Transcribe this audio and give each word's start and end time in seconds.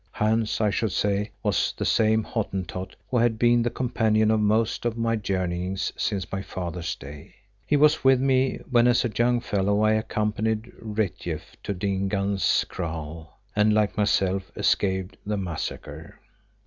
Hans, 0.13 0.59
I 0.59 0.71
should 0.71 0.93
say, 0.93 1.29
was 1.43 1.75
that 1.77 1.85
same 1.85 2.23
Hottentot 2.23 2.95
who 3.11 3.17
had 3.19 3.37
been 3.37 3.61
the 3.61 3.69
companion 3.69 4.31
of 4.31 4.39
most 4.39 4.83
of 4.83 4.97
my 4.97 5.15
journeyings 5.15 5.93
since 5.95 6.31
my 6.31 6.41
father's 6.41 6.95
day. 6.95 7.35
He 7.67 7.77
was 7.77 8.03
with 8.03 8.19
me 8.19 8.61
when 8.71 8.87
as 8.87 9.05
a 9.05 9.11
young 9.15 9.41
fellow 9.41 9.83
I 9.83 9.93
accompanied 9.93 10.71
Retief 10.79 11.55
to 11.61 11.75
Dingaan's 11.75 12.65
kraal, 12.67 13.37
and 13.55 13.75
like 13.75 13.95
myself, 13.95 14.51
escaped 14.57 15.17
the 15.23 15.37
massacre. 15.37 16.19